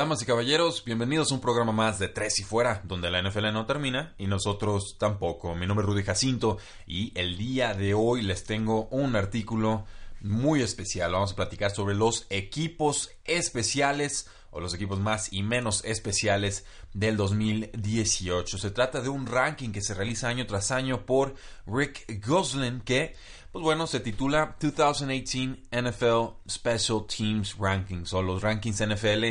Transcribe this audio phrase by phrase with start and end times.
[0.00, 3.52] Damas y caballeros, bienvenidos a un programa más de Tres y Fuera, donde la NFL
[3.52, 5.54] no termina y nosotros tampoco.
[5.54, 9.84] Mi nombre es Rudy Jacinto y el día de hoy les tengo un artículo
[10.22, 11.12] muy especial.
[11.12, 16.64] Vamos a platicar sobre los equipos especiales o los equipos más y menos especiales
[16.94, 18.56] del 2018.
[18.56, 21.34] Se trata de un ranking que se realiza año tras año por
[21.66, 23.14] Rick Goslin que
[23.52, 29.22] pues bueno, se titula 2018 NFL Special Teams Rankings o los rankings NFL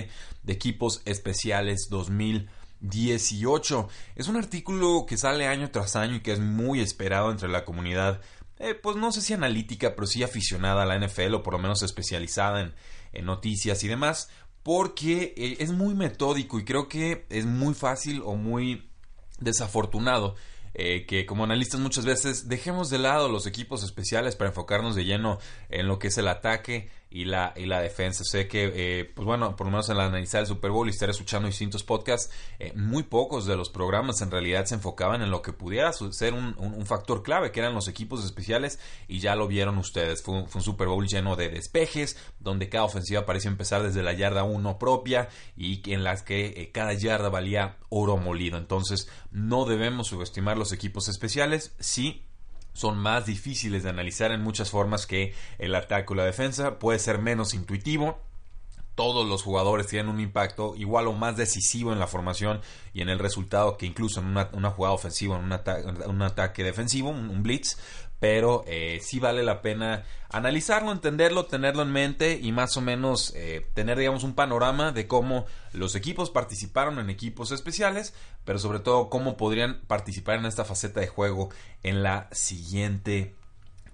[0.43, 3.87] de equipos especiales 2018.
[4.15, 7.63] Es un artículo que sale año tras año y que es muy esperado entre la
[7.63, 8.19] comunidad,
[8.57, 11.59] eh, pues no sé si analítica, pero sí aficionada a la NFL o por lo
[11.59, 12.73] menos especializada en,
[13.25, 14.29] noticias y demás,
[14.63, 18.91] porque eh, es muy metódico y creo que es muy fácil o muy
[19.39, 20.35] desafortunado
[20.73, 25.05] eh, que como analistas muchas veces dejemos de lado los equipos especiales para enfocarnos de
[25.05, 25.39] lleno
[25.69, 28.23] en lo que es el ataque y la, y la defensa.
[28.23, 31.09] Sé que, eh, pues bueno, por lo menos al analizar el Super Bowl y estar
[31.09, 35.41] escuchando distintos podcasts, eh, muy pocos de los programas en realidad se enfocaban en lo
[35.41, 39.77] que pudiera ser un, factor clave, que eran los equipos especiales, y ya lo vieron
[39.77, 40.21] ustedes.
[40.21, 44.43] Fue un, Super Bowl lleno de despejes, donde cada ofensiva parecía empezar desde la yarda
[44.43, 48.57] 1 propia y en las que eh, cada yarda valía oro molido.
[48.57, 51.75] Entonces, no debemos subestimar los equipos especiales.
[51.79, 52.28] Sí,
[52.73, 56.79] son más difíciles de analizar en muchas formas que el ataque o la defensa.
[56.79, 58.19] Puede ser menos intuitivo.
[58.95, 62.59] Todos los jugadores tienen un impacto igual o más decisivo en la formación
[62.93, 65.45] y en el resultado que incluso en una, jugada ofensiva, en
[66.09, 67.77] un, ataque defensivo, un blitz
[68.19, 73.33] pero eh, sí vale la pena analizarlo, entenderlo, tenerlo en mente y más o menos
[73.35, 78.13] eh, tener, digamos, un panorama de cómo los equipos participaron en equipos especiales,
[78.43, 81.49] pero sobre todo cómo podrían participar en esta faceta de juego
[81.81, 83.35] en la siguiente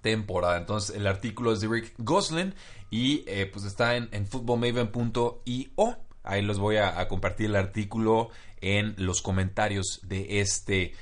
[0.02, 0.58] temporada.
[0.58, 2.56] Entonces, el artículo es de Rick Goslin
[2.90, 5.98] y eh, pues está en, en footballmaven.io.
[6.24, 10.94] Ahí les voy a compartir el artículo en los comentarios de este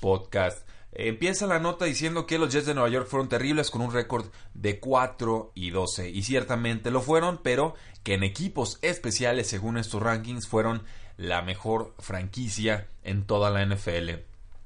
[0.00, 0.66] podcast.
[0.92, 4.26] Empieza la nota diciendo que los Jets de Nueva York fueron terribles con un récord
[4.54, 6.10] de 4 y 12.
[6.10, 10.82] Y ciertamente lo fueron, pero que en equipos especiales, según estos rankings, fueron
[11.16, 14.10] la mejor franquicia en toda la NFL.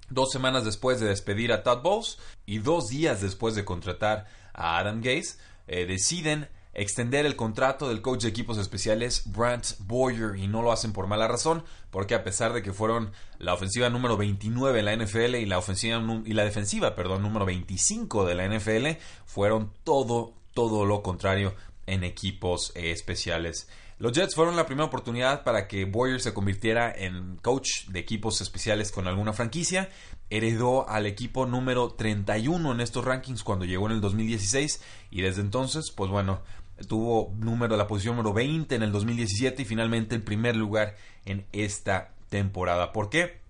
[0.08, 4.78] Dos semanas después de despedir a Todd Bowles y dos días después de contratar a
[4.78, 10.48] Adam Gase, eh, deciden extender el contrato del coach de equipos especiales Brant Boyer y
[10.48, 14.16] no lo hacen por mala razón, porque a pesar de que fueron la ofensiva número
[14.16, 18.48] 29 en la NFL y la ofensiva y la defensiva, perdón, número 25 de la
[18.48, 21.54] NFL, fueron todo todo lo contrario
[21.86, 23.68] en equipos eh, especiales.
[23.98, 28.40] Los Jets fueron la primera oportunidad para que Boyer se convirtiera en coach de equipos
[28.40, 29.88] especiales con alguna franquicia.
[30.30, 35.42] Heredó al equipo número 31 en estos rankings cuando llegó en el 2016 y desde
[35.42, 36.42] entonces, pues bueno,
[36.88, 41.46] tuvo número la posición número 20 en el 2017 y finalmente el primer lugar en
[41.52, 42.92] esta temporada.
[42.92, 43.40] ¿Por qué?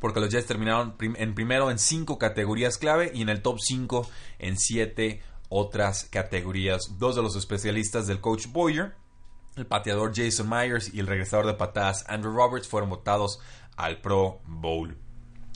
[0.00, 4.08] Porque los Jets terminaron en primero en cinco categorías clave y en el top 5
[4.38, 6.98] en siete otras categorías.
[6.98, 8.94] Dos de los especialistas del coach Boyer,
[9.56, 13.40] el pateador Jason Myers y el regresador de patadas Andrew Roberts fueron votados
[13.76, 14.98] al Pro Bowl.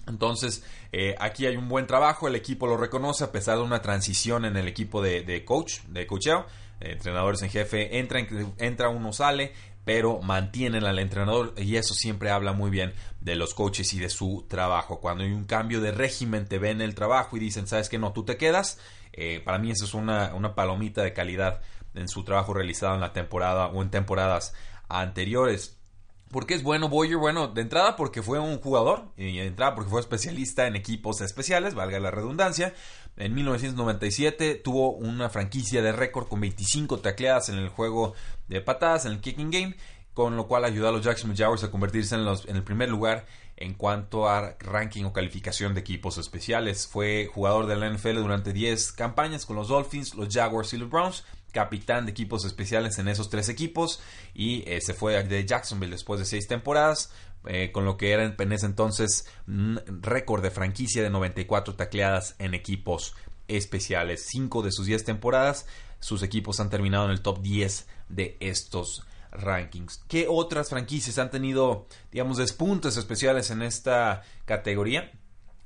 [0.07, 3.83] Entonces, eh, aquí hay un buen trabajo, el equipo lo reconoce a pesar de una
[3.83, 6.47] transición en el equipo de, de coach, de coacheo
[6.81, 8.27] entrenadores en jefe, entra,
[8.59, 9.53] entra uno, sale,
[9.85, 14.11] pero mantienen al entrenador y eso siempre habla muy bien de los coaches y de
[14.11, 15.01] su trabajo.
[15.01, 18.13] Cuando hay un cambio de régimen, te ven el trabajo y dicen, sabes que no,
[18.13, 18.79] tú te quedas.
[19.13, 21.61] Eh, para mí eso es una, una palomita de calidad
[21.95, 24.55] en su trabajo realizado en la temporada o en temporadas
[24.89, 25.77] anteriores.
[26.31, 27.17] ¿Por qué es bueno Boyer?
[27.17, 31.21] Bueno, de entrada porque fue un jugador y de entrada porque fue especialista en equipos
[31.21, 32.73] especiales, valga la redundancia.
[33.21, 38.15] En 1997 tuvo una franquicia de récord con 25 tacleadas en el juego
[38.49, 39.77] de patadas, en el kicking game,
[40.15, 42.89] con lo cual ayudó a los Jacksonville Jaguars a convertirse en, los, en el primer
[42.89, 43.27] lugar
[43.59, 46.87] en cuanto a ranking o calificación de equipos especiales.
[46.87, 50.89] Fue jugador de la NFL durante 10 campañas con los Dolphins, los Jaguars y los
[50.89, 54.01] Browns capitán de equipos especiales en esos tres equipos
[54.35, 57.13] y eh, se fue de Jacksonville después de seis temporadas.
[57.47, 62.35] Eh, con lo que era en ese entonces un récord de franquicia de 94 tacleadas
[62.39, 63.15] en equipos
[63.49, 64.27] especiales.
[64.29, 65.67] Cinco de sus 10 temporadas,
[66.01, 70.05] sus equipos han terminado en el top 10 de estos rankings.
[70.09, 75.11] ¿Qué otras franquicias han tenido, digamos, despuntes especiales en esta categoría?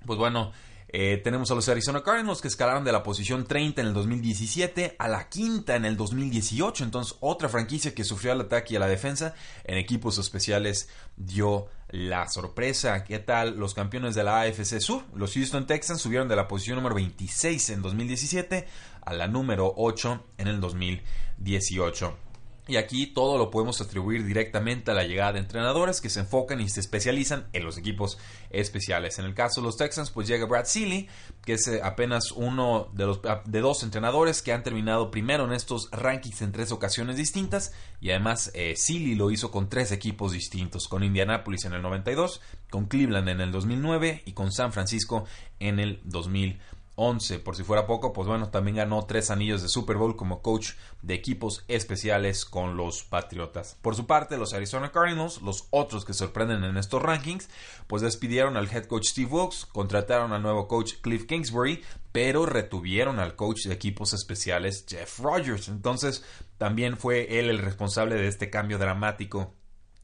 [0.06, 0.52] Pues bueno,
[0.96, 4.94] eh, tenemos a los Arizona Cardinals que escalaron de la posición 30 en el 2017
[4.96, 6.84] a la quinta en el 2018.
[6.84, 11.66] Entonces, otra franquicia que sufrió al ataque y a la defensa en equipos especiales dio
[11.88, 13.02] la sorpresa.
[13.02, 15.02] ¿Qué tal los campeones de la AFC Sur?
[15.16, 18.68] Los Houston Texans subieron de la posición número 26 en 2017
[19.04, 22.16] a la número 8 en el 2018.
[22.66, 26.62] Y aquí todo lo podemos atribuir directamente a la llegada de entrenadores que se enfocan
[26.62, 28.16] y se especializan en los equipos
[28.48, 29.18] especiales.
[29.18, 31.08] En el caso de los Texans, pues llega Brad Sealy,
[31.44, 35.52] que es eh, apenas uno de los de dos entrenadores que han terminado primero en
[35.52, 37.72] estos rankings en tres ocasiones distintas.
[38.00, 38.74] Y además, eh,
[39.14, 42.40] lo hizo con tres equipos distintos: con Indianapolis en el 92,
[42.70, 45.26] con Cleveland en el 2009 y con San Francisco
[45.60, 46.60] en el 2000.
[46.96, 47.40] 11.
[47.40, 50.72] Por si fuera poco, pues bueno, también ganó tres anillos de Super Bowl como coach
[51.02, 53.76] de equipos especiales con los Patriotas.
[53.82, 57.48] Por su parte, los Arizona Cardinals, los otros que sorprenden en estos rankings,
[57.86, 61.82] pues despidieron al head coach Steve Wilkes, contrataron al nuevo coach Cliff Kingsbury,
[62.12, 65.68] pero retuvieron al coach de equipos especiales Jeff Rogers.
[65.68, 66.24] Entonces,
[66.58, 69.54] también fue él el responsable de este cambio dramático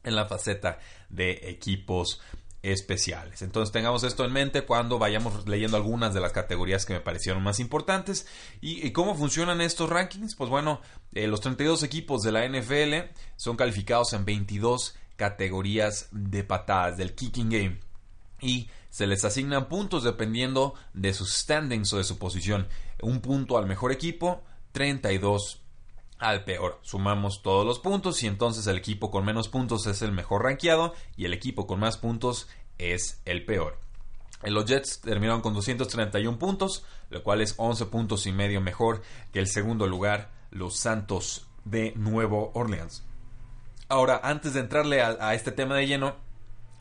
[0.03, 0.79] en la faceta
[1.09, 2.21] de equipos
[2.63, 3.41] especiales.
[3.41, 7.41] Entonces tengamos esto en mente cuando vayamos leyendo algunas de las categorías que me parecieron
[7.41, 8.27] más importantes.
[8.61, 10.35] ¿Y, cómo funcionan estos rankings?
[10.35, 10.81] Pues bueno,
[11.13, 17.15] eh, los 32 equipos de la NFL son calificados en 22 categorías de patadas del
[17.15, 17.79] kicking game.
[18.41, 22.67] Y se les asignan puntos dependiendo de sus standings o de su posición.
[23.01, 24.43] Un punto al mejor equipo,
[24.73, 25.61] 32
[26.21, 26.79] al peor.
[26.83, 30.93] Sumamos todos los puntos y entonces el equipo con menos puntos es el mejor rankeado
[31.17, 32.47] y el equipo con más puntos
[32.77, 33.77] es el peor.
[34.43, 39.01] Los Jets terminaron con 231 puntos, lo cual es 11 puntos y medio mejor
[39.33, 43.03] que el segundo lugar, los Santos de Nuevo Orleans.
[43.89, 46.15] Ahora, antes de entrarle a este tema de lleno,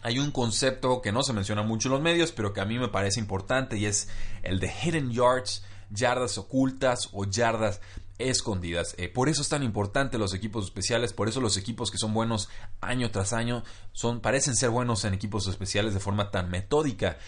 [0.02, 2.78] hay un concepto que no se menciona mucho en los medios, pero que a mí
[2.78, 4.08] me parece importante y es
[4.42, 7.80] el de hidden yards, yardas ocultas o yardas
[8.28, 8.94] escondidas.
[8.98, 12.12] Eh, por eso es tan importante los equipos especiales, por eso los equipos que son
[12.12, 12.48] buenos
[12.80, 13.62] año tras año
[13.92, 17.18] son, parecen ser buenos en equipos especiales de forma tan metódica.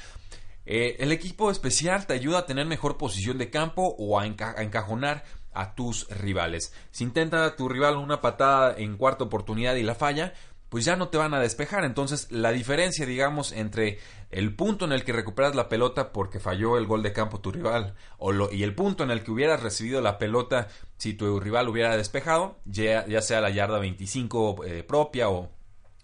[0.64, 4.62] Eh, el equipo especial te ayuda a tener mejor posición de campo o a, a
[4.62, 5.24] encajonar
[5.54, 6.72] a tus rivales.
[6.90, 10.34] Si intenta tu rival una patada en cuarta oportunidad y la falla,
[10.72, 11.84] pues ya no te van a despejar.
[11.84, 13.98] Entonces, la diferencia, digamos, entre
[14.30, 17.52] el punto en el que recuperas la pelota porque falló el gol de campo tu
[17.52, 21.38] rival o lo, y el punto en el que hubieras recibido la pelota si tu
[21.40, 25.50] rival hubiera despejado, ya, ya sea la yarda 25 eh, propia o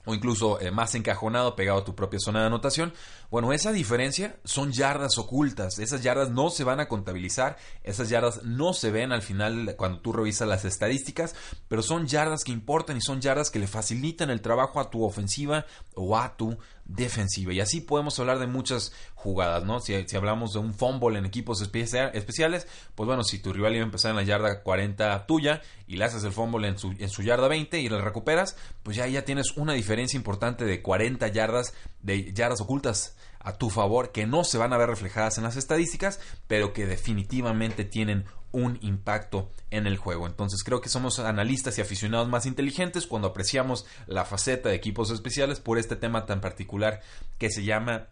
[0.09, 2.95] o incluso eh, más encajonado, pegado a tu propia zona de anotación.
[3.31, 5.79] Bueno, esa diferencia son yardas ocultas.
[5.79, 10.01] Esas yardas no se van a contabilizar, esas yardas no se ven al final cuando
[10.01, 11.35] tú revisas las estadísticas,
[11.69, 15.05] pero son yardas que importan y son yardas que le facilitan el trabajo a tu
[15.05, 17.53] ofensiva o a tu defensiva.
[17.53, 19.81] Y así podemos hablar de muchas jugadas, ¿no?
[19.81, 23.85] Si, hablamos de un fumble en equipos especiales, pues bueno, si tu rival iba a
[23.85, 27.23] empezar en la yarda 40 tuya y le haces el fumble en su, en su
[27.23, 31.75] yarda 20 y la recuperas, pues ya, ya tienes una diferencia importante de 40 yardas,
[32.01, 35.57] de yardas ocultas a tu favor que no se van a ver reflejadas en las
[35.57, 40.27] estadísticas, pero que definitivamente tienen un impacto en el juego.
[40.27, 45.11] Entonces creo que somos analistas y aficionados más inteligentes cuando apreciamos la faceta de equipos
[45.11, 47.01] especiales por este tema tan particular
[47.39, 48.09] que se llama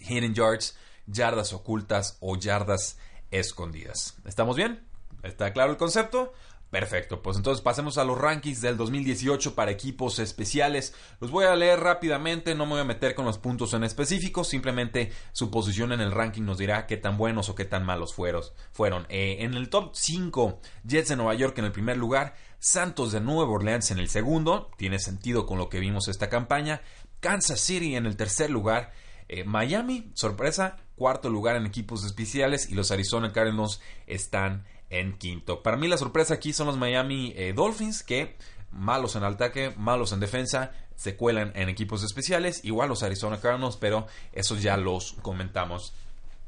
[0.00, 0.76] hidden yards,
[1.06, 2.98] yardas ocultas o yardas
[3.30, 4.16] escondidas.
[4.24, 4.86] ¿Estamos bien?
[5.22, 6.32] ¿Está claro el concepto?
[6.72, 10.94] Perfecto, pues entonces pasemos a los rankings del 2018 para equipos especiales.
[11.20, 14.42] Los voy a leer rápidamente, no me voy a meter con los puntos en específico,
[14.42, 18.14] simplemente su posición en el ranking nos dirá qué tan buenos o qué tan malos
[18.14, 19.04] fueron.
[19.10, 23.20] Eh, en el top 5, Jets de Nueva York en el primer lugar, Santos de
[23.20, 26.80] Nueva Orleans en el segundo, tiene sentido con lo que vimos esta campaña,
[27.20, 28.94] Kansas City en el tercer lugar,
[29.28, 35.62] eh, Miami, sorpresa, cuarto lugar en equipos especiales y los Arizona Cardinals están en quinto.
[35.62, 38.36] Para mí la sorpresa aquí son los Miami eh, Dolphins que
[38.70, 43.76] malos en ataque, malos en defensa, se cuelan en equipos especiales, igual los Arizona Cardinals,
[43.76, 45.92] pero esos ya los comentamos.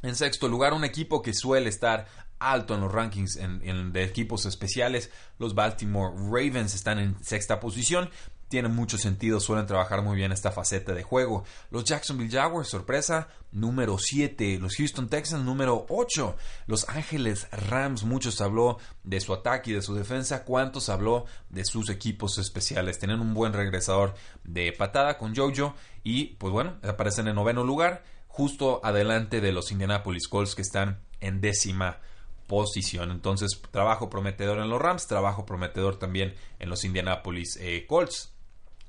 [0.03, 2.07] En sexto lugar, un equipo que suele estar
[2.39, 5.11] alto en los rankings de equipos especiales.
[5.39, 8.11] Los Baltimore Ravens están en sexta posición
[8.55, 11.43] tiene mucho sentido, suelen trabajar muy bien esta faceta de juego.
[11.73, 14.61] Los Jacksonville Jaguars, sorpresa, número 7.
[14.61, 16.37] Los Houston Texans, número 8.
[16.69, 20.45] Los Ángeles Rams, muchos habló de su ataque y de su defensa.
[20.45, 23.01] ¿Cuántos habló de sus equipos especiales?
[23.01, 25.75] Tienen un buen regresador de patada con Jojo.
[26.05, 31.01] Y pues bueno, aparecen en noveno lugar, justo adelante de los Indianapolis Colts que están
[31.21, 31.99] en décima
[32.47, 33.11] posición.
[33.11, 38.34] Entonces, trabajo prometedor en los Rams, trabajo prometedor también en los Indianapolis eh, Colts.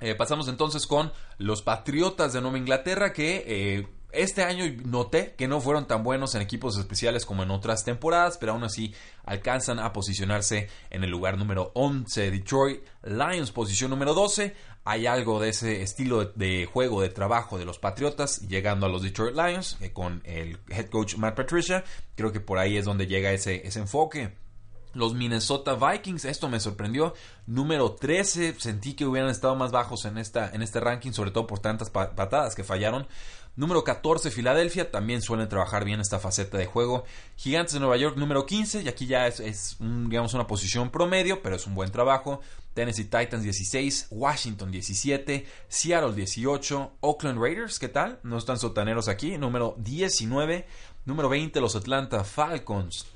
[0.01, 5.47] Eh, pasamos entonces con los Patriotas de Nueva Inglaterra que eh, este año noté que
[5.47, 9.79] no fueron tan buenos en equipos especiales como en otras temporadas, pero aún así alcanzan
[9.79, 12.31] a posicionarse en el lugar número 11.
[12.31, 14.55] Detroit Lions, posición número 12.
[14.85, 19.01] Hay algo de ese estilo de, juego, de trabajo de los Patriotas, llegando a los
[19.01, 21.83] Detroit Lions, con el head coach Matt Patricia.
[22.15, 24.44] Creo que por ahí es donde llega ese, ese enfoque.
[24.95, 27.13] Los Minnesota Vikings, esto me sorprendió.
[27.47, 31.45] Número 13, sentí que hubieran estado más bajos en, esta, en este ranking, sobre todo
[31.47, 33.05] por tantas patadas que fallaron.
[33.57, 37.03] Número 14, Filadelfia, también suelen trabajar bien esta faceta de juego.
[37.35, 41.57] Gigantes de Nueva York, número 15, y aquí ya es, digamos una posición promedio, pero
[41.57, 42.39] es un buen trabajo.
[42.73, 48.19] Tennessee Titans 16, Washington 17, Seattle 18, Oakland Raiders, ¿qué tal?
[48.23, 49.37] No están sotaneros aquí.
[49.37, 50.65] Número 19,
[51.03, 53.07] número 20, los Atlanta Falcons.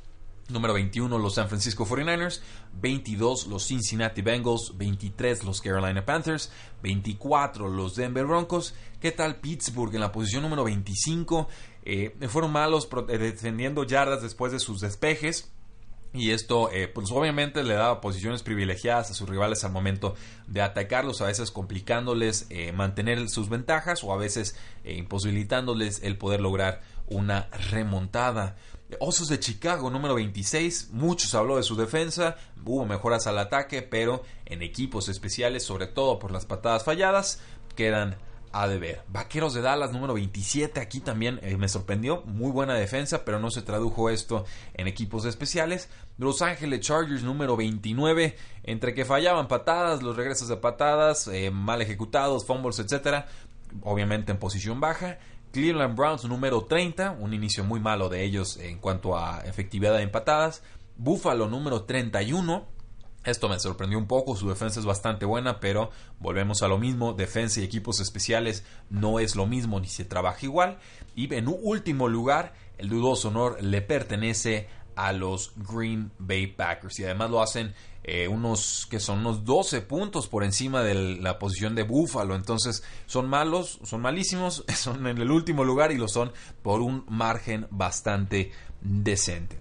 [0.50, 2.42] Número 21 los San Francisco 49ers,
[2.82, 6.52] 22 los Cincinnati Bengals, 23 los Carolina Panthers,
[6.82, 8.74] 24 los Denver Broncos.
[9.00, 11.48] ¿Qué tal Pittsburgh en la posición número 25?
[11.84, 15.52] Eh, fueron malos eh, defendiendo yardas después de sus despejes.
[16.12, 20.16] Y esto, eh, pues obviamente le daba posiciones privilegiadas a sus rivales al momento
[20.48, 26.82] de atacarlos, a veces complicándoles mantener sus ventajas o a veces imposibilitándoles el poder lograr
[27.10, 28.56] una remontada.
[29.00, 30.90] Osos de Chicago, número 26.
[30.92, 32.38] Muchos habló de su defensa.
[32.66, 37.40] Hubo mejoras al ataque, pero en equipos especiales, sobre todo por las patadas falladas,
[37.76, 38.18] quedan
[38.52, 39.04] a deber.
[39.10, 40.80] Vaqueros de Dallas, número 27.
[40.80, 42.24] Aquí también eh, me sorprendió.
[42.26, 45.90] Muy buena defensa, pero no se tradujo esto en equipos especiales.
[46.18, 48.36] Los Ángeles Chargers, número 29.
[48.64, 53.26] Entre que fallaban patadas, los regresos de patadas, eh, mal ejecutados, fumbles, etc.
[53.84, 55.20] Obviamente en posición baja.
[55.52, 60.04] Cleveland Browns número 30, un inicio muy malo de ellos en cuanto a efectividad de
[60.04, 60.62] empatadas.
[60.96, 62.68] Buffalo número 31.
[63.26, 65.90] Esto me sorprendió un poco, su defensa es bastante buena, pero
[66.20, 70.46] volvemos a lo mismo, defensa y equipos especiales no es lo mismo ni se trabaja
[70.46, 70.78] igual.
[71.16, 77.06] Y en último lugar, el dudoso honor le pertenece a los Green Bay Packers y
[77.06, 81.74] además lo hacen eh, unos que son unos 12 puntos por encima de la posición
[81.74, 82.36] de Buffalo.
[82.36, 87.06] Entonces son malos, son malísimos, son en el último lugar y lo son por un
[87.08, 88.52] margen bastante
[88.82, 89.58] decente.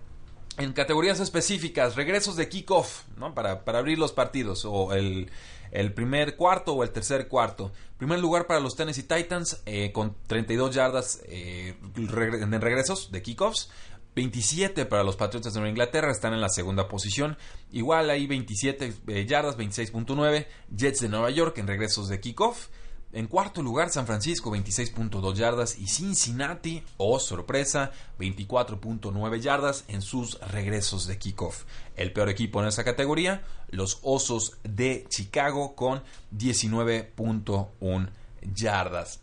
[0.56, 3.32] En categorías específicas, regresos de kickoff, ¿no?
[3.32, 5.30] Para, para abrir los partidos, o el,
[5.94, 7.70] primer cuarto o el tercer cuarto.
[7.96, 13.70] Primer lugar para los Tennessee Titans eh, con 32 yardas eh, en regresos de kickoffs.
[14.18, 17.38] 27 para los Patriotas de Nueva Inglaterra, están en la segunda posición.
[17.70, 20.48] Igual ahí 27 eh, yardas, 26.9.
[20.74, 22.66] Jets de Nueva York en regresos de kickoff.
[23.12, 25.78] En cuarto lugar, San Francisco, 26.2 yardas.
[25.78, 31.62] Y Cincinnati, oh sorpresa, 24.9 yardas en sus regresos de kickoff.
[31.94, 36.02] El peor equipo en esa categoría, los Osos de Chicago, con
[36.36, 38.10] 19.1
[38.52, 39.20] yardas.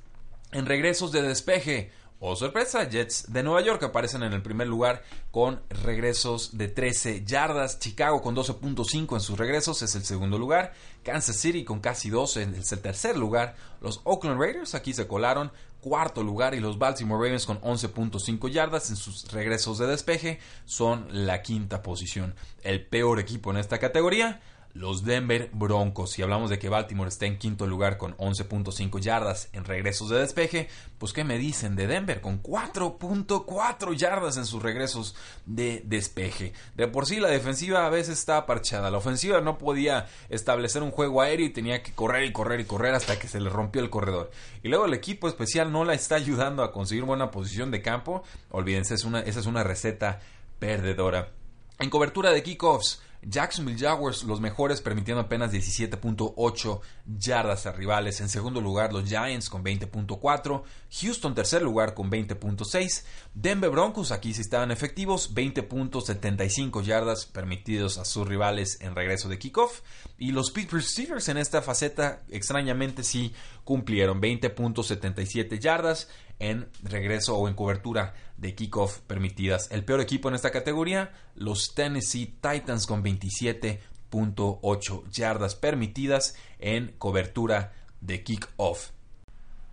[0.54, 1.92] En regresos de despeje,
[2.28, 7.24] Oh sorpresa, Jets de Nueva York aparecen en el primer lugar con regresos de 13
[7.24, 7.78] yardas.
[7.78, 10.74] Chicago con 12.5 en sus regresos es el segundo lugar.
[11.04, 13.56] Kansas City con casi 12 es el tercer lugar.
[13.80, 15.52] Los Oakland Raiders aquí se colaron
[15.82, 21.08] cuarto lugar y los Baltimore Ravens con 11.5 yardas en sus regresos de despeje son
[21.12, 22.34] la quinta posición.
[22.64, 24.42] El peor equipo en esta categoría
[24.76, 26.12] los Denver Broncos.
[26.12, 30.20] Si hablamos de que Baltimore está en quinto lugar con 11.5 yardas en regresos de
[30.20, 30.68] despeje,
[30.98, 32.20] pues ¿qué me dicen de Denver?
[32.20, 35.16] Con 4.4 yardas en sus regresos
[35.46, 36.52] de despeje.
[36.76, 38.92] De por sí la defensiva a veces está parchada.
[38.92, 42.66] La ofensiva no podía establecer un juego aéreo y tenía que correr y correr y
[42.66, 44.30] correr hasta que se le rompió el corredor.
[44.62, 48.24] Y luego el equipo especial no la está ayudando a conseguir buena posición de campo.
[48.52, 50.20] Olvídense, esa es una receta
[50.60, 51.32] perdedora.
[51.80, 56.80] En cobertura de kickoffs, Jacksonville Jaguars, los mejores, permitiendo apenas 17.8
[57.18, 58.22] yardas a rivales.
[58.22, 60.64] En segundo lugar, los Giants con 20.4.
[61.02, 63.04] Houston, tercer lugar, con 20.6.
[63.34, 69.40] Denver Broncos, aquí sí estaban efectivos, 20.75 yardas permitidos a sus rivales en regreso de
[69.40, 69.82] kickoff.
[70.18, 77.48] Y los Pittsburgh Steelers en esta faceta, extrañamente, sí cumplieron 20.77 yardas en regreso o
[77.48, 79.70] en cobertura de kickoff permitidas.
[79.72, 87.74] El peor equipo en esta categoría, los Tennessee Titans con 27.8 yardas permitidas en cobertura
[88.02, 88.95] de kickoff.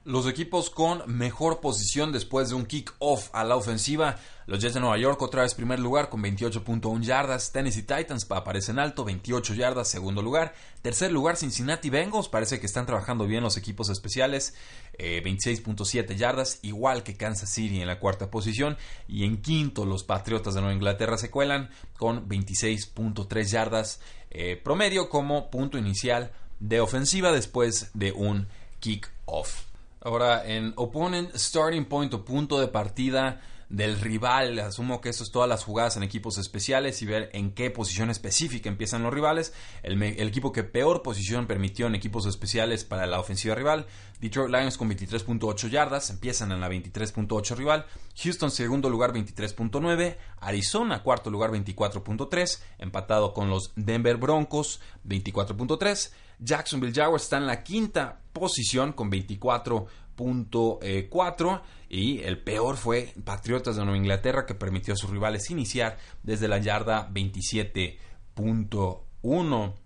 [0.04, 4.16] Los equipos con mejor posición después de un kick-off a la ofensiva.
[4.47, 7.52] Los Jets de Nueva York otra vez primer lugar con 28.1 yardas.
[7.52, 10.54] Tennessee Titans aparecen alto, 28 yardas, segundo lugar.
[10.82, 12.28] Tercer lugar Cincinnati Bengals.
[12.28, 14.54] Parece que están trabajando bien los equipos especiales.
[14.99, 18.76] 26.7 eh, yardas, igual que Kansas City en la cuarta posición.
[19.06, 24.00] Y en quinto los Patriotas de Nueva Inglaterra se cuelan con 26.3 yardas
[24.32, 28.49] eh, promedio como punto inicial de ofensiva después de un
[28.80, 29.72] kick-off.
[30.04, 33.40] Ahora, en opponent starting point o punto de partida
[33.73, 37.52] del rival, asumo que eso es todas las jugadas en equipos especiales y ver en
[37.52, 39.54] qué posición específica empiezan los rivales.
[39.82, 43.87] El, equipo que peor posición permitió en equipos especiales para la ofensiva rival,
[44.21, 47.87] Detroit Lions con 23.8 yardas, empiezan en la 23.8 rival.
[48.23, 56.12] Houston segundo lugar 23.9, Arizona cuarto lugar 24.3, empatado con los Denver Broncos 24.3.
[56.42, 63.84] Jacksonville Jaguars está en la quinta posición con 24.4 y el peor fue Patriotas de
[63.84, 69.82] Nueva Inglaterra que permitió a sus rivales iniciar desde la yarda 27.1.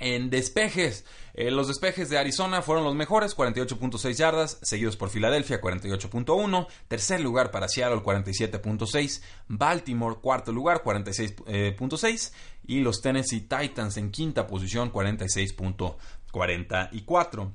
[0.00, 5.60] En despejes, eh, los despejes de Arizona fueron los mejores, 48.6 yardas, seguidos por Filadelfia,
[5.60, 12.32] 48.1, tercer lugar para Seattle, 47.6, Baltimore, cuarto lugar, 46.6,
[12.66, 17.52] y los Tennessee Titans en quinta posición, 46.44.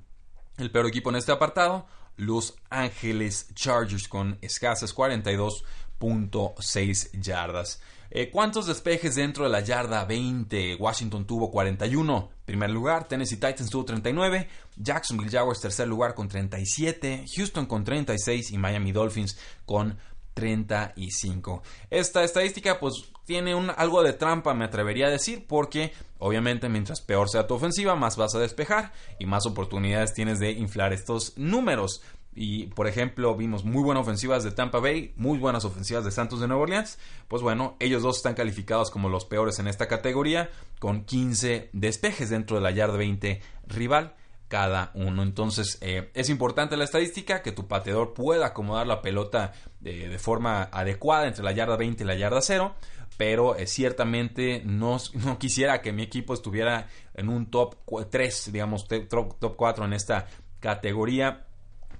[0.57, 7.81] El peor equipo en este apartado, Los Ángeles Chargers con escasas 42.6 yardas.
[8.15, 10.75] Eh, ¿Cuántos despejes dentro de la yarda 20?
[10.75, 12.29] Washington tuvo 41.
[12.45, 14.47] Primer lugar, Tennessee Titans tuvo 39.
[14.77, 17.25] Jacksonville Jaguars tercer lugar con 37.
[17.35, 19.97] Houston con 36 y Miami Dolphins con
[20.35, 21.63] 35.
[21.89, 22.93] Esta estadística pues
[23.25, 27.95] tiene algo de trampa, me atrevería a decir, porque obviamente mientras peor sea tu ofensiva,
[27.95, 32.03] más vas a despejar y más oportunidades tienes de inflar estos números.
[32.35, 36.39] Y por ejemplo, vimos muy buenas ofensivas de Tampa Bay, muy buenas ofensivas de Santos
[36.39, 36.97] de Nueva Orleans.
[37.27, 40.49] Pues bueno, ellos dos están calificados como los peores en esta categoría,
[40.79, 44.15] con 15 despejes dentro de la yarda 20 rival
[44.47, 45.23] cada uno.
[45.23, 50.63] Entonces, eh, es importante la estadística, que tu pateador pueda acomodar la pelota de, forma
[50.71, 52.75] adecuada entre la yarda 20 y la yarda 0.
[53.17, 57.75] Pero eh, ciertamente no, no, quisiera que mi equipo estuviera en un top
[58.09, 60.27] 3, digamos, top, top 4 en esta
[60.59, 61.45] categoría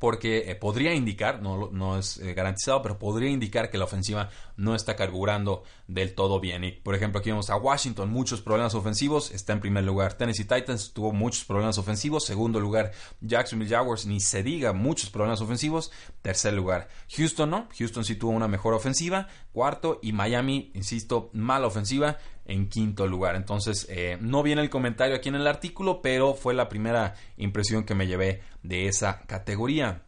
[0.03, 4.75] porque eh, podría indicar, no, es eh, garantizado, pero podría indicar que la ofensiva no
[4.75, 6.77] está carburando del todo bien.
[6.83, 10.15] Por ejemplo, aquí vemos a Washington, muchos problemas ofensivos, está en primer lugar.
[10.15, 12.25] Tennessee Titans tuvo muchos problemas ofensivos.
[12.25, 15.89] Segundo lugar, Jacksonville Jaguars, ni se diga, muchos problemas ofensivos.
[16.21, 19.29] Tercer lugar, Houston no, Houston sí tuvo una mejor ofensiva.
[19.53, 23.35] Cuarto, y Miami, insisto, mala ofensiva en quinto lugar.
[23.35, 27.83] Entonces, eh, no viene el comentario aquí en el artículo, pero fue la primera impresión
[27.83, 30.03] que me llevé de esa categoría.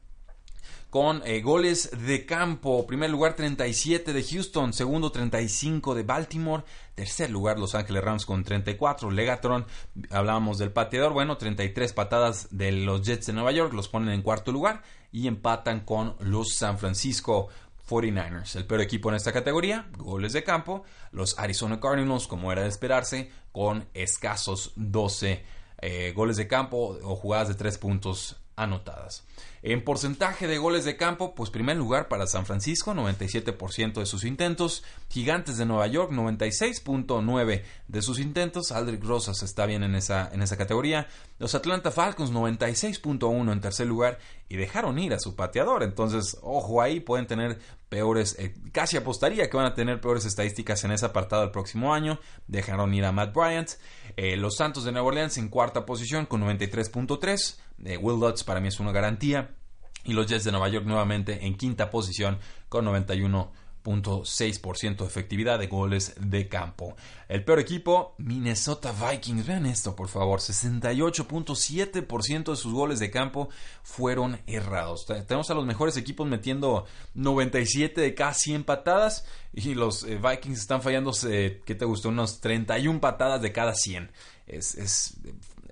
[0.90, 7.32] Con eh, goles de campo, primer lugar 37 de Houston, segundo 35 de Baltimore, tercer
[7.32, 9.66] lugar Los Ángeles Rams con 34, Legatron,
[10.10, 14.22] hablábamos del pateador, bueno, 33 patadas de los Jets de Nueva York, los ponen en
[14.22, 17.50] cuarto lugar y empatan con los San Francisco
[17.88, 22.64] 49ers, el peor equipo en esta categoría, goles de campo, los Arizona Cardinals, como era
[22.64, 25.44] de esperarse, con escasos 12
[25.82, 29.26] eh, goles de campo o jugadas de 3 puntos anotadas.
[29.62, 34.24] En porcentaje de goles de campo, pues primer lugar para San Francisco, 97% de sus
[34.24, 34.84] intentos.
[35.10, 38.72] Gigantes de Nueva York, 96.9% de sus intentos.
[38.72, 41.08] Aldrich Rosas está bien en esa, en esa categoría.
[41.40, 44.20] Los Atlanta Falcons, 96.1% en tercer lugar.
[44.48, 45.82] Y dejaron ir a su pateador.
[45.82, 47.58] Entonces, ojo ahí, pueden tener
[47.90, 51.92] peores, eh, casi apostaría que van a tener peores estadísticas en ese apartado el próximo
[51.92, 52.20] año.
[52.46, 53.72] Dejaron ir a Matt Bryant.
[54.16, 57.56] Eh, los Santos de Nueva Orleans en cuarta posición con 93.3%.
[57.78, 59.56] Will Lutz para mí es una garantía.
[60.04, 62.38] Y los Jets de Nueva York nuevamente en quinta posición
[62.70, 66.96] con 91.6% de efectividad de goles de campo.
[67.28, 69.48] El peor equipo, Minnesota Vikings.
[69.48, 70.42] Vean esto, por favor.
[70.42, 73.50] 68.7% de sus goles de campo
[73.82, 75.08] fueron errados.
[75.08, 76.86] Tenemos a los mejores equipos metiendo
[77.16, 79.26] 97 de cada 100 patadas.
[79.54, 82.10] Y los eh, Vikings están fallando, ¿qué te gustó?
[82.10, 84.12] Unos 31 patadas de cada 100.
[84.46, 85.18] Es, es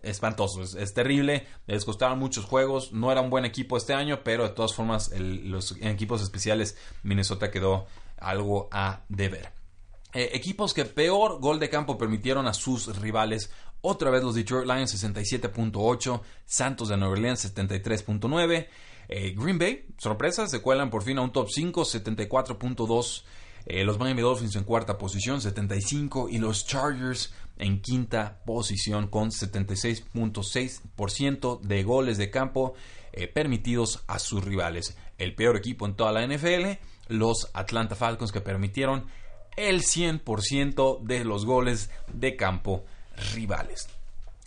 [0.03, 4.43] espantoso, es, terrible, les costaron muchos juegos, no era un buen equipo este año, pero
[4.43, 7.87] de todas formas los equipos especiales Minnesota quedó
[8.17, 9.51] algo a deber.
[10.13, 13.51] Eh, equipos que peor gol de campo permitieron a sus rivales.
[13.81, 18.67] Otra vez los Detroit Lions 67.8, Santos de Nueva Orleans 73.9,
[19.09, 23.23] eh, Green Bay, sorpresa, se cuelan por fin a un top 5, 74.2.
[23.65, 26.29] Eh, los Miami Dolphins en cuarta posición, 75.
[26.29, 32.73] Y los Chargers en quinta posición con 76.6% de goles de campo
[33.11, 34.97] eh, permitidos a sus rivales.
[35.17, 39.05] El peor equipo en toda la NFL, los Atlanta Falcons que permitieron
[39.55, 42.85] el 100% de los goles de campo
[43.33, 43.87] rivales.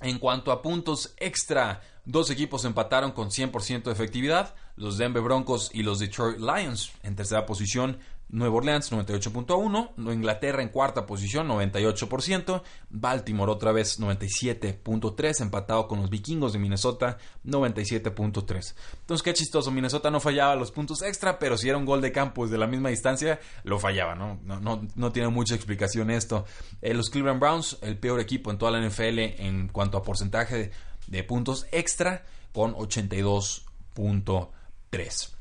[0.00, 5.70] En cuanto a puntos extra, dos equipos empataron con 100% de efectividad, los Denver Broncos
[5.72, 12.60] y los Detroit Lions en tercera posición Nueva Orleans 98.1, Inglaterra en cuarta posición 98%,
[12.90, 18.74] Baltimore otra vez 97.3, empatado con los vikingos de Minnesota 97.3.
[19.00, 22.10] Entonces qué chistoso, Minnesota no fallaba los puntos extra, pero si era un gol de
[22.10, 24.40] campo desde la misma distancia, lo fallaba, ¿no?
[24.42, 26.46] No, no, tiene mucha explicación esto.
[26.82, 30.72] Eh, los Cleveland Browns, el peor equipo en toda la NFL en cuanto a porcentaje
[31.06, 35.35] de puntos extra, con 82.3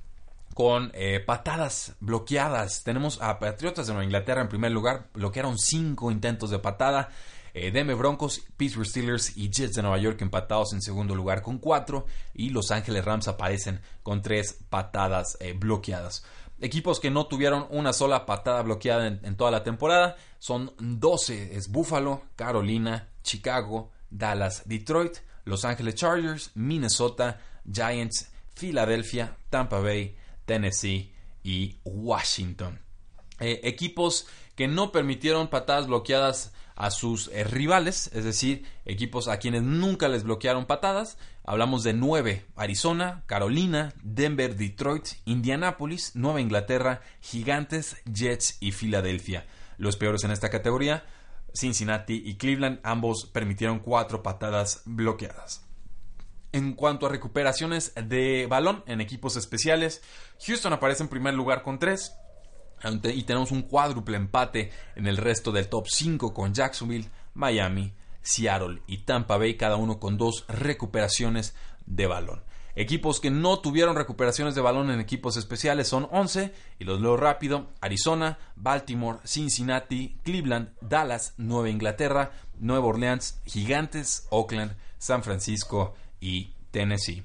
[0.55, 2.85] con eh, patadas bloqueadas.
[2.85, 7.09] Tenemos a Patriotas de Nueva Inglaterra en primer lugar, bloquearon cinco intentos de patada.
[7.53, 11.57] Eh, Deme Broncos, Pittsburgh Steelers y Jets de Nueva York empatados en segundo lugar con
[11.57, 12.05] cuatro.
[12.33, 16.23] Y Los Ángeles Rams aparecen con tres patadas eh, bloqueadas.
[16.61, 21.57] Equipos que no tuvieron una sola patada bloqueada en, en toda la temporada son 12.
[21.57, 30.15] Es Buffalo, Carolina, Chicago, Dallas, Detroit, Los Ángeles Chargers, Minnesota, Giants, Filadelfia, Tampa Bay,
[30.45, 31.11] Tennessee
[31.43, 32.79] y Washington.
[33.39, 39.37] Eh, equipos que no permitieron patadas bloqueadas a sus eh, rivales, es decir, equipos a
[39.39, 41.17] quienes nunca les bloquearon patadas.
[41.43, 49.45] Hablamos de nueve, Arizona, Carolina, Denver, Detroit, Indianapolis, Nueva Inglaterra, Gigantes, Jets y Filadelfia.
[49.77, 51.05] Los peores en esta categoría,
[51.53, 55.65] Cincinnati y Cleveland, ambos permitieron cuatro patadas bloqueadas.
[56.55, 60.01] En cuanto a recuperaciones de balón en equipos especiales,
[60.47, 62.15] Houston aparece en primer lugar con 3.
[63.13, 68.81] Y tenemos un cuádruple empate en el resto del top 5 con Jacksonville, Miami, Seattle
[68.87, 72.41] y Tampa Bay, cada uno con dos recuperaciones de balón.
[72.77, 77.17] Equipos que no tuvieron recuperaciones de balón en equipos especiales son 11 y los leo
[77.17, 86.51] rápido: Arizona, Baltimore, Cincinnati, Cleveland, Dallas, Nueva Inglaterra, Nueva Orleans, Gigantes, Oakland, San Francisco y
[86.71, 87.23] Tennessee.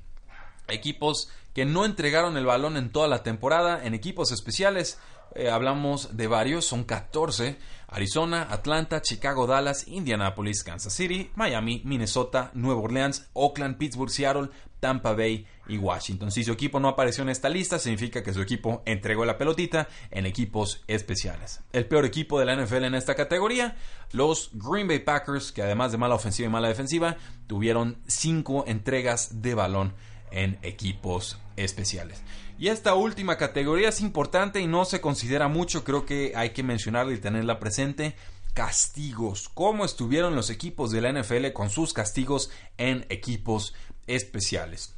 [0.68, 4.98] Equipos que no entregaron el balón en toda la temporada, en equipos especiales,
[5.34, 7.56] eh, hablamos de varios, son 14,
[7.88, 14.48] Arizona, Atlanta, Chicago, Dallas, Indianapolis, Kansas City, Miami, Minnesota, Nueva Orleans, Oakland, Pittsburgh, Seattle,
[14.80, 16.32] Tampa Bay y Washington.
[16.32, 19.88] Si su equipo no apareció en esta lista, significa que su equipo entregó la pelotita
[20.10, 21.60] en equipos especiales.
[21.72, 23.76] El peor equipo de la NFL en esta categoría,
[24.12, 27.16] los Green Bay Packers, que además de mala ofensiva y mala defensiva,
[27.46, 29.94] tuvieron cinco entregas de balón
[30.32, 32.22] en equipos especiales.
[32.60, 36.62] Y esta última categoría es importante y no se considera mucho, creo que hay que
[36.62, 38.14] mencionarla y tenerla presente.
[38.52, 39.48] Castigos.
[39.48, 43.72] ¿Cómo estuvieron los equipos de la NFL con sus castigos en equipos
[44.06, 44.94] especiales?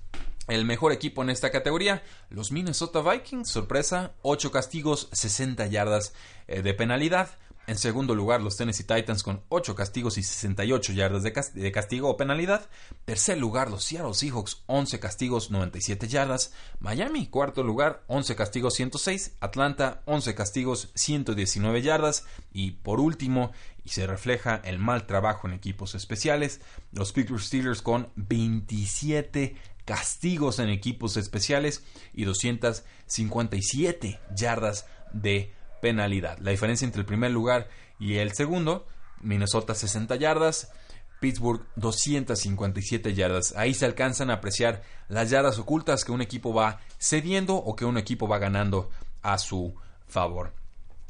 [0.48, 6.14] El mejor equipo en esta categoría, los Minnesota Vikings, sorpresa, 8 castigos, 60 yardas
[6.48, 7.38] eh, de penalidad.
[7.68, 12.16] En segundo lugar, los Tennessee Titans con 8 castigos y 68 yardas de, castigo o
[12.16, 12.68] penalidad.
[13.05, 16.53] Tercer lugar, los Seattle Seahawks, 11 castigos, 97 yardas.
[16.81, 19.37] Miami, cuarto lugar, 11 castigos, 106.
[19.38, 22.27] Atlanta, 11 castigos, 119 yardas.
[22.53, 23.53] Y por último,
[23.85, 30.59] y se refleja el mal trabajo en equipos especiales, los Pittsburgh Steelers con 27 castigos
[30.59, 36.38] en equipos especiales y 257 yardas de penalidad.
[36.38, 37.68] La diferencia entre el primer lugar
[37.99, 38.87] y el segundo,
[39.21, 40.73] Minnesota 60 yardas,
[41.21, 43.55] Pittsburgh 257 yardas.
[43.57, 47.85] Ahí se alcanzan a apreciar las yardas ocultas que un equipo va cediendo o que
[47.85, 48.90] un equipo va ganando
[49.23, 49.75] a su
[50.07, 50.62] favor.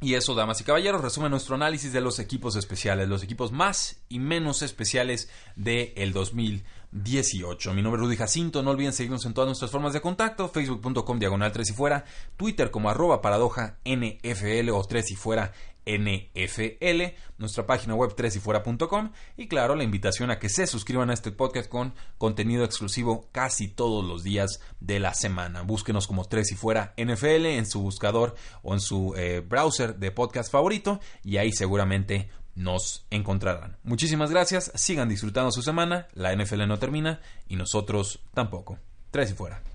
[0.03, 4.03] Y eso, damas y caballeros, resume nuestro análisis de los equipos especiales, los equipos más
[4.09, 7.73] y menos especiales del el 2018.
[7.73, 11.21] Mi nombre es Rudy Jacinto, no olviden seguirnos en todas nuestras formas de contacto, facebook.com
[11.21, 12.05] diagonal 3 y fuera,
[12.37, 15.53] twitter como arroba paradoja NFL o 3 y fuera
[15.87, 21.11] NFL, nuestra página web 3 y fuera.com y claro, la invitación a que se suscriban
[21.11, 25.63] a este podcast con contenido exclusivo casi todos los días de la semana.
[25.63, 30.11] Búsquenos como 3 y fuera NFL en su buscador o en su eh, browser de
[30.11, 33.77] podcast favorito y ahí seguramente nos encontrarán.
[33.83, 38.79] Muchísimas gracias, sigan disfrutando su semana, la NFL no termina y nosotros tampoco.
[39.11, 39.72] 3 y fuera.